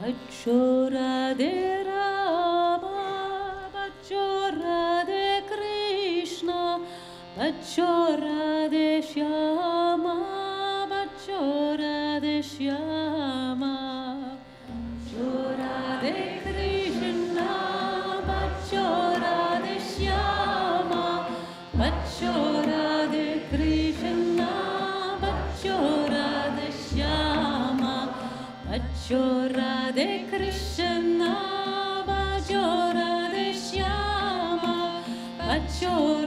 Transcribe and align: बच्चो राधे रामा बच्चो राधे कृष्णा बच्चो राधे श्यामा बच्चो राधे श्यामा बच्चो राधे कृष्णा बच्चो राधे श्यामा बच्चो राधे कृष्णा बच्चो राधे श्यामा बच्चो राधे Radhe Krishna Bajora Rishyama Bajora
बच्चो 0.00 0.56
राधे 0.94 1.54
रामा 1.82 3.06
बच्चो 3.74 4.26
राधे 4.54 5.26
कृष्णा 5.48 6.58
बच्चो 7.38 7.88
राधे 8.22 8.90
श्यामा 9.08 10.14
बच्चो 10.92 11.40
राधे 11.80 12.36
श्यामा 12.50 13.72
बच्चो 14.70 15.30
राधे 15.60 16.14
कृष्णा 16.46 17.48
बच्चो 18.30 18.84
राधे 19.24 19.78
श्यामा 19.90 21.06
बच्चो 21.80 22.34
राधे 22.68 23.26
कृष्णा 23.50 24.52
बच्चो 25.24 25.80
राधे 26.14 26.70
श्यामा 26.84 27.96
बच्चो 28.70 29.24
राधे 29.58 29.67
Radhe 29.98 30.30
Krishna 30.30 31.34
Bajora 32.06 33.10
Rishyama 33.34 35.02
Bajora 35.38 36.17